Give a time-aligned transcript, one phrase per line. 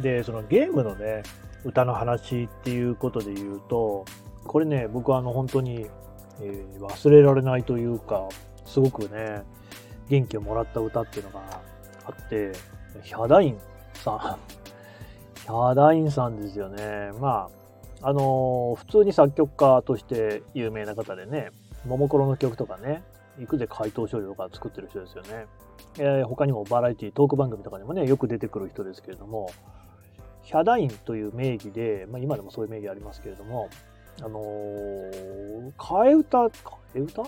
[0.00, 1.22] で、そのゲームのね、
[1.64, 4.04] 歌の話っていうことで言うと、
[4.44, 5.86] これね、僕はあの本当に、
[6.40, 8.28] えー、忘れられないというか、
[8.64, 9.42] すごくね、
[10.08, 11.60] 元気をもらった歌っていうのが
[12.04, 12.52] あって、
[13.02, 13.58] ヒャダイン
[13.94, 14.18] さん、
[15.42, 17.10] ヒャダインさんですよね。
[17.20, 17.48] ま
[18.02, 21.50] あ、あのー、普通に作曲家として有名な方でね、
[21.84, 23.02] ももクロの曲とかね、
[23.38, 25.46] 行くぜ怪盗少女とか作ってる人ですよね。
[25.98, 29.50] えー、他にもバラエティ、トーク番組とかにもね、よく出てくる人ですけれども、
[30.48, 33.68] ヒャダインという名義で、まあ、今でもそういう名義ありますけれども、
[34.22, 36.50] あのー、替え歌、替
[36.94, 37.26] え歌？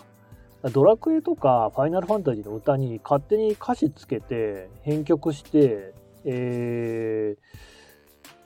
[0.73, 5.93] ドラクエとかファイナルファンタジーの歌に勝手に歌詞つけて編曲して、
[6.25, 7.37] え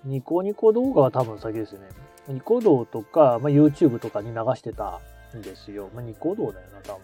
[0.04, 1.88] ー、ニコニコ動画は多分先ですよね。
[2.26, 5.00] ニコ動とか、まあ、YouTube とかに流してた
[5.36, 5.88] んですよ。
[5.94, 7.02] まあ、ニコ動だよな、多分。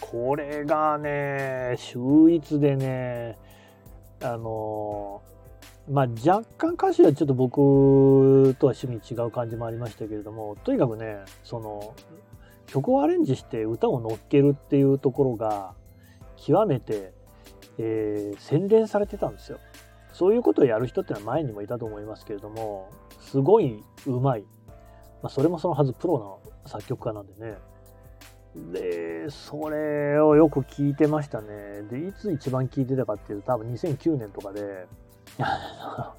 [0.00, 3.36] これがね、秀逸でね、
[4.22, 5.22] あの
[5.90, 11.94] まあ若干歌詞はちょっと僕とは趣味違う感じもありましたけれども、とにかくね、その、
[12.66, 15.74] 曲をアレンジして歌を乗っけるっていうところが、
[16.36, 17.12] 極めて、
[17.78, 19.58] えー、洗練されてたんですよ。
[20.12, 24.42] そういうことをやる人ってのは前にもいたと思いますけれども、すごいうまい。
[25.22, 27.58] まあ、それもそのはずプロの作曲家なんでね。
[28.72, 31.82] で、それをよく聞いてましたね。
[31.90, 34.86] で、いつ一番聞いてたかっていうと、多分2009年とかで、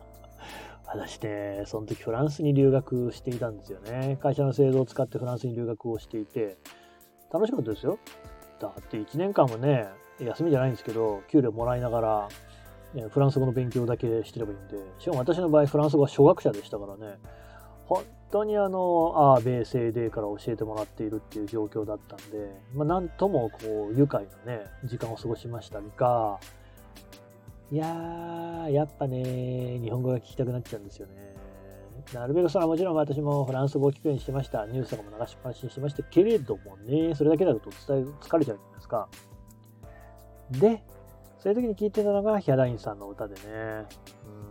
[0.85, 4.17] 私ね、その時フランスに留学していたんですよね。
[4.21, 6.57] 会社の制度を使ってフランスに留学をしていて、
[7.31, 7.99] 楽しかったですよ。
[8.59, 9.87] だって1年間もね、
[10.19, 12.27] 休みじゃないんですけど、給料もらいながら、
[13.09, 17.17] フランス語の勉強だけしてればいいんで、しかも私の場合フランス語は初学者でしたからね、
[17.85, 26.39] 本当にあの、A、B、C、D から教えてもらっているっていう状況だったんで、まあ、なんともこう、愉快なね、時間を過ごしましたが、
[27.69, 31.35] いやー、やっぱね、日本語が聞きたくなっちゃうんですよね。
[32.13, 34.65] なるべくそれはもちろん私もフランス語を聞くようにしてました。
[34.65, 39.09] ニュースとかも流しっぱなしにしてましたけれどもね、それだけだと伝え、疲れちゃうじゃないですか。
[40.51, 40.83] で、
[41.39, 43.85] そういう時に聞いてたのがヒャダインさんの歌でね。
[44.25, 44.47] うん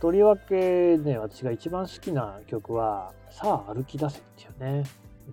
[0.00, 4.84] とりわけね、私が一番好きな曲は、さあ歩き出せっていうね。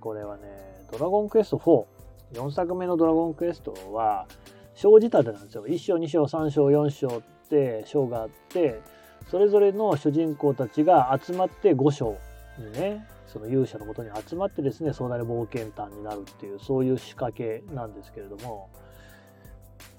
[0.02, 0.42] これはね、
[0.92, 1.86] ドラゴンクエスト4。
[2.34, 4.28] 4作目のドラゴンクエストは、
[4.78, 5.66] 章仕立てなんですよ。
[5.66, 8.80] 1章、2章、3章、4章って章があって、
[9.32, 12.16] それぞれの主人公たちが集まって5章
[12.60, 18.70] にね、その勇者のもとに集まってですね、壮大な冒険譚になるっていう、そういう仕掛けなんですけれども、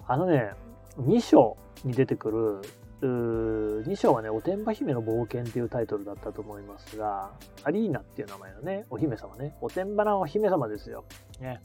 [0.07, 0.53] あのね、
[0.97, 2.61] 2章に出てくる、
[3.03, 7.33] 2章はね、おてんば姫の冒険っていうタイトルだったと思いますが、
[7.65, 11.05] アリーナっていう名前のね、お姫様ね、おてんばなお姫様ですよ。
[11.41, 11.61] ね。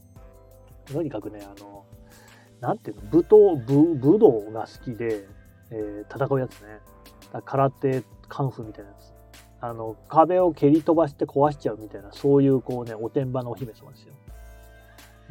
[0.92, 1.86] とにかくね、あの、
[2.64, 5.28] なんていうの、武闘、武、武道が好きで、
[5.70, 6.80] えー、戦うやつね。
[7.46, 9.14] 空手、カンフーみたいなやつ。
[9.60, 14.14] あの、壁を蹴り飛ばして壊しちゃうみたいな、そういうこうね、おてんばのお姫様ですよ。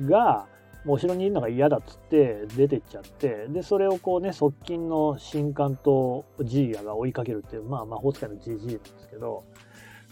[0.03, 0.47] が、
[0.85, 9.43] もう後ろにいるのが嫌だっつって出てっちゃって、で、それをこうね、側近の神官とジーヤが追いかけるっていう、まあ魔法使いのジジイなんですけど、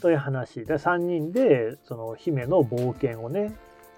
[0.00, 3.52] という話で、3人で、その姫の冒険をね、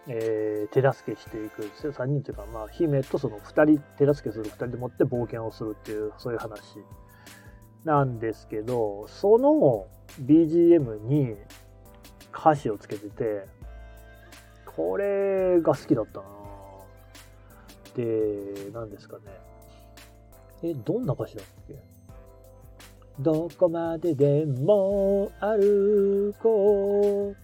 [0.09, 6.79] えー、手助けしていく3人というか、まあ、姫とその2人手助けする2人でもって冒険をするっていうそういう話。
[7.85, 9.87] なんですけどその
[10.25, 11.35] BGM に
[12.33, 13.47] 歌詞をつけてて
[14.77, 16.27] これが好きだったな。
[17.97, 19.23] で何ですかね。
[20.63, 21.75] えどんな歌詞だっけ？
[23.19, 26.62] どこまででも歩こう。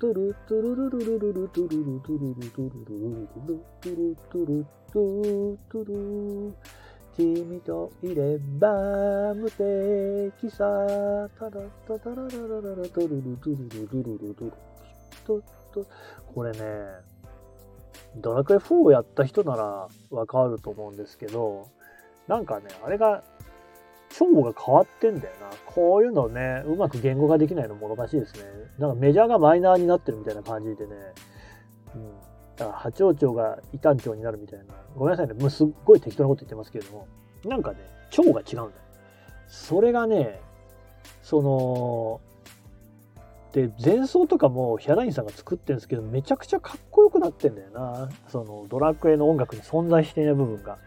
[0.00, 6.54] トゥルトゥルルルルルルトゥルルトゥルルトゥルルルルトゥルトゥルトゥトゥル
[7.16, 10.48] 君といれば無敵。
[10.53, 10.64] さ。
[11.36, 14.53] タラタタラララララトゥルルトゥルルルルルトゥル
[15.26, 15.42] ト
[15.82, 15.86] ト
[16.32, 16.59] これね、
[18.15, 21.66] ドラクエ4をやった人ならわかると思うんですけど、
[22.28, 23.24] なんかね、あれが
[24.18, 25.50] 章が変わってんだよな。
[25.66, 28.42] こういうのね、うまく言語化できないのもどかしいですね。
[28.78, 30.94] なんかメジャーがマイナーになってるみたいな感じでね。
[31.94, 32.10] うん。
[32.56, 34.65] だから八王朝が異端調になるみたいな。
[34.97, 35.34] ごめんなさいね。
[35.34, 37.06] もうすっごい適当なこと言ってますけれども。
[37.44, 37.78] なんかね、
[38.10, 38.70] 蝶が違うんだよ。
[39.47, 40.41] それがね、
[41.22, 42.20] その、
[43.53, 48.09] で、前奏とかもヒャダインさんが作ってるんですけど、めちゃくちゃかっこよくなってんだよな。
[48.28, 50.78] そのドラクエの音楽に存在していない部分が。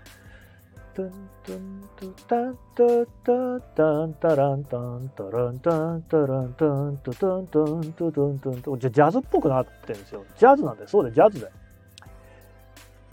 [0.94, 1.12] トゥン
[1.44, 2.84] トゥントゥタンタ
[3.24, 10.26] タタンタランタンタランタンタランタントゥトントントゥトントントンじゃジャズっぽくなってるんですよ。
[10.38, 10.88] ジャズなんだよ。
[10.90, 11.54] そうだよ、ジャズだよ。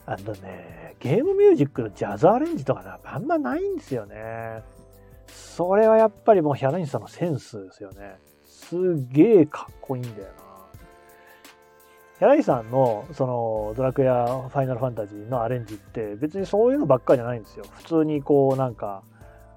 [0.06, 4.62] あのね、ゲームミュージックのジャズアレンジとかな、あんまないんですよね。
[5.28, 8.16] それはやっぱりもうヒャダインさんのセンスですよね。
[8.44, 10.47] すげえかっこいいんだよな。
[12.18, 17.64] ヒャダイさんのそのドラクエやファイナルファンタジーのアレンジって別にそういうのばっかりじゃないんですよ。
[17.76, 19.04] 普通にこうなんか、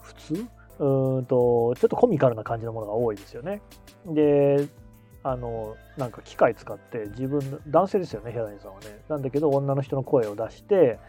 [0.01, 0.45] 普通？
[0.79, 3.61] うんと、ちょっとコミカルな感じのものが多いですよね。
[4.05, 4.67] で、
[5.23, 8.99] あの、なんか機械使って自分、男性ですよね、ヒャダインさんはね。
[9.09, 10.99] なんだけど女の人の声を出して、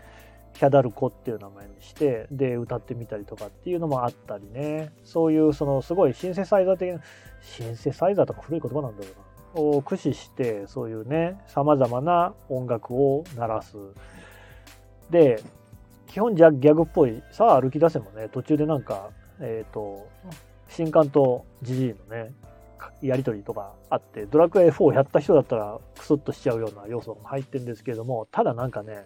[0.54, 4.92] ヒャダルコっていう名前にして、で、歌ってみたりとかっていうのもあったりね。
[5.04, 7.00] そういう、その、すごいシンセサイザー的な、
[7.42, 9.31] シンセサイザーとか古い言葉なんだろうな。
[9.54, 13.76] を駆使して、そういうね、様々な音楽を鳴らす。
[15.10, 15.42] で、
[16.06, 19.10] 基本じゃギャグっぽい、さあ歩き出せもね、途中でなんか、
[19.40, 20.08] えっ、ー、と、
[20.68, 22.32] 新刊とジジイのね、
[23.02, 29.04] やり取りとかあって、ドラクエ4やった人だったらクスッとしちゃうような要素も入ってるんですけれども、ただなんかね、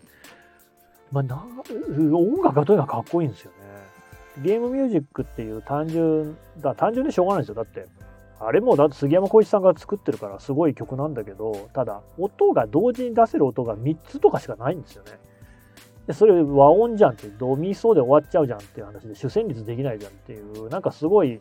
[1.13, 1.45] まあ、な
[2.13, 3.57] 音楽がとにかくかっこいいんですよね。
[4.43, 7.55] ゲームミュージックっていう単純、だ単純でしょうがないんですよ。
[7.55, 7.87] だって、
[8.39, 15.13] あれもだって杉山浩一さんが作ってるからすごい曲なんだけど、ただ、音が同時に出せる音が3つとかしかないんですよね。
[16.07, 21.41] でそれ和音じゃんって、ドミソで終わっちゃうじゃんっていう話で、主旋律できないじゃんっていう、なんかすごい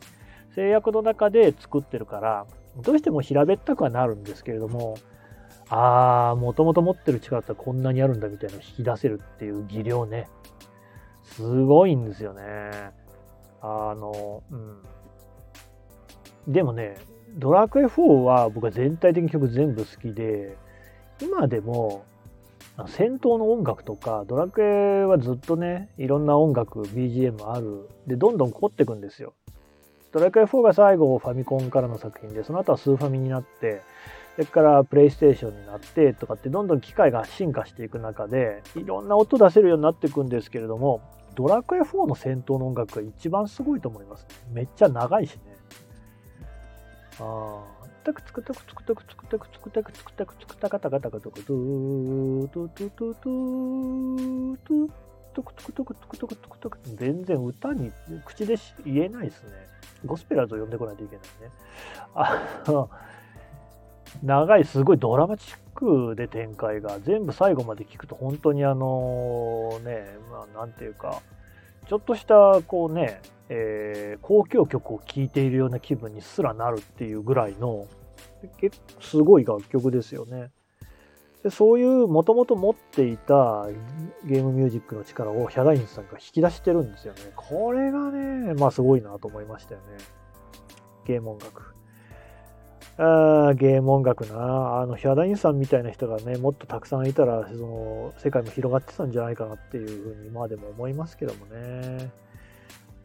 [0.54, 2.46] 制約の中で作ってるから、
[2.82, 4.96] どうしても平べったくはなるんですけれども、
[5.68, 10.28] ああ、もともと持ってる力ってこんなにあるんだみたいなのを引き出せるっていう技量ね。
[11.22, 12.92] すごいんですよね。
[13.60, 14.82] あの、うん。
[16.46, 16.96] でもね、
[17.36, 20.56] ドラクエ4は僕は全体的に曲全部好きで、
[21.20, 22.04] 今でも
[22.86, 27.88] 戦闘の音楽とか、ドラクエはずっとね、いろんな音楽、BGM ある。
[28.06, 29.34] で、どんどん凝っていくんですよ。
[30.12, 33.82] ドラクエ4が最後ファミコンからの作品で、その後はスーファミになって、
[34.36, 41.00] それからプレイステーションになってとかってどんどん機械が進化していく中でいろんな音出せるようになっていくんですけれども
[41.34, 44.26] ドラクエ4の戦闘の音楽が一番すごいと思います。
[44.52, 45.40] めっちゃ長いしね。
[47.20, 47.86] ああ。
[48.04, 54.90] タクツクタクツクタクツクタクツクタクツクタクツクタカタカタカタカドゥドゥドゥドゥドゥドゥ
[55.34, 57.92] トクトクトクトクトクトクトク全然歌に
[58.24, 59.50] 口で言えないですね。
[60.04, 61.50] ゴスペラーズを呼んでこないといけないね。
[62.14, 62.88] あ
[64.22, 71.20] 長い、すごいドラマチックで展開が、全部最後まで聞くと本当にあのね、まあなんていうか、
[71.86, 77.86] ちょっとしたこうね、えー、交響曲を聴いているような気分にすらなるっていうぐらいの、
[78.58, 80.50] 結構すごい楽曲ですよね。
[81.42, 83.66] でそういうもともと持っていた
[84.24, 87.20] ゲームミュージックの力をヒャダインさんが引き出してるんですよね。
[87.36, 89.86] これがね、まあすごいなと思いましたよね。
[91.04, 91.76] ゲーム音楽。
[92.98, 94.80] あゲーム音楽な。
[94.80, 102.10] あの、ヒャダインさんみたいな人がね、もっとたくさんいたら、その、世界も広がってたんじゃないかなっていうふうに、今でも思いますけどもね。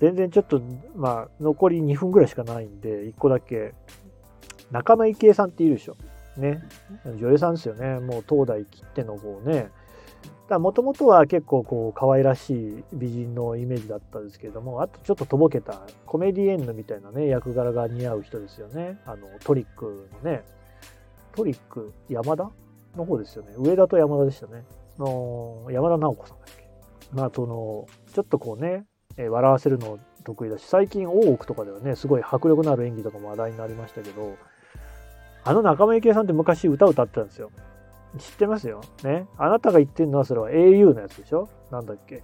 [0.01, 0.59] 全然ちょっと、
[0.95, 3.73] まあ、残り2分ぐらいしかないんで、1個だけ、
[4.71, 5.95] 仲間由紀恵さんっているでしょ。
[6.37, 6.63] ね。
[7.05, 7.99] 女優さんですよね。
[7.99, 9.69] もう東大切ってのこうね、
[10.49, 18.99] もともとは結構こう可愛らしい美人のイメージだったんですけれども、あとちょっととぼけたコメディエンヌみたいなね、役柄が似合う人ですよね。
[19.05, 20.43] あの、トリックのね、
[21.33, 22.49] トリック、山田？
[22.97, 23.53] の方ですよね。
[23.57, 24.65] 上田と山田でしたね。
[24.97, 26.69] の山田直子さんだっけ。
[27.13, 28.85] まあ、その、ちょっとこうね、
[29.17, 34.35] えー、笑わせるの得意だし、最近大奥とかではね、すごい迫力のある演技とかも話題になりましたけど、
[35.43, 37.51] あの仲間由紀恵さんって昔歌歌ってたんですよ。
[38.19, 38.81] 知ってますよ？
[39.03, 39.25] ね？
[39.37, 41.49] あなたが言ってるのはそれは au のやつでしょ？
[41.71, 42.23] なんだっけ？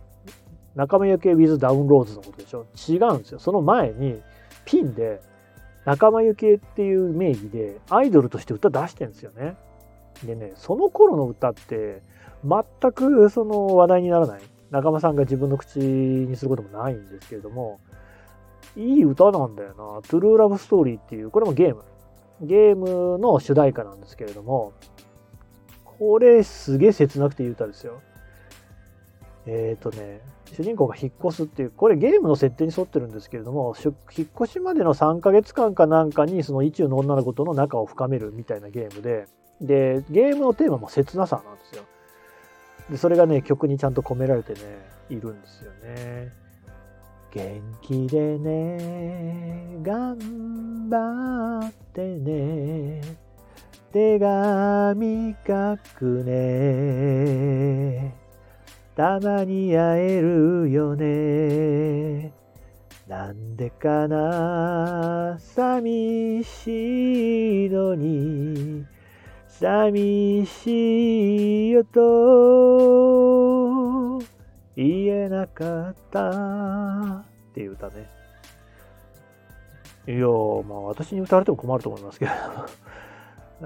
[0.76, 2.66] 仲間由紀恵 with ダウンローズのことでしょ？
[2.88, 3.40] 違うんですよ。
[3.40, 4.22] その前に
[4.66, 5.22] ピンで
[5.86, 9.56] 仲間由紀恵っていう名義でアイドルとして歌出してんですよね。
[10.24, 12.02] でね、その頃の歌って
[12.44, 14.42] 全くその話題にならない。
[14.72, 17.80] 仲間さんが自分の口にすることもないんですけれども、
[18.76, 19.76] いい歌なんだよな。
[20.08, 21.84] トゥルーラブストーリーっていう、これもゲーム。
[22.42, 24.74] ゲームの主題歌なんですけれども、
[25.84, 28.02] これすげえ切なくていい歌ですよ。
[29.48, 30.22] えっ、ー、とね、
[30.54, 33.76] 主人公が引っ越すっていう、これゲームの設定に沿ってるんですけれども、
[34.16, 39.26] 引っ越しまでの3ヶ月間かなんかにその意中の女の子との仲を深めるみたいなゲームで、
[39.60, 41.84] で、ゲームのテーマも切なさなんですよ。
[42.90, 44.60] で、それがね、曲にちゃんと込められてね、
[45.10, 46.32] いるんですよね。
[47.34, 53.02] 元気でね、頑張ってね、
[53.92, 58.16] 手紙書くね。
[58.96, 62.34] たまに会えるよね。
[63.08, 68.86] なんでかな、寂しいのに、
[69.60, 71.98] 寂しいよと
[74.76, 78.08] 言えなかったっていう歌ね。
[80.08, 82.32] いやまあ私に歌われても困ると思いますけど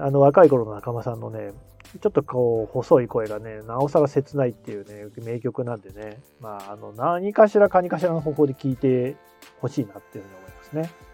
[0.02, 1.52] あの若い頃の仲間さんのね、
[2.00, 9.14] ちょっとこう細い声がね、なおさら切ないっていうね、名曲なんでね、まああの何かしらかにかしらの方法で聴いて
[9.60, 11.11] ほしいなっていうふうに思いますね。